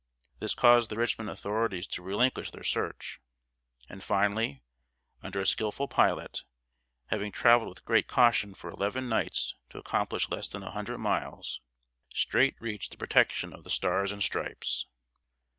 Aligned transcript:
This 0.39 0.55
caused 0.55 0.89
the 0.89 0.95
Richmond 0.95 1.29
authorities 1.29 1.85
to 1.89 2.01
relinquish 2.01 2.49
their 2.49 2.63
search; 2.63 3.19
and 3.87 4.03
finally, 4.03 4.63
under 5.21 5.39
a 5.39 5.45
skillful 5.45 5.87
pilot, 5.87 6.41
having 7.09 7.31
traveled 7.31 7.69
with 7.69 7.85
great 7.85 8.07
caution 8.07 8.55
for 8.55 8.71
eleven 8.71 9.07
nights 9.09 9.53
to 9.69 9.77
accomplish 9.77 10.27
less 10.29 10.47
than 10.47 10.63
a 10.63 10.71
hundred 10.71 10.97
miles, 10.97 11.61
Streight 12.15 12.55
reached 12.59 12.89
the 12.89 12.97
protection 12.97 13.53
of 13.53 13.63
the 13.63 13.69
Stars 13.69 14.11
and 14.11 14.23
Stripes. 14.23 14.87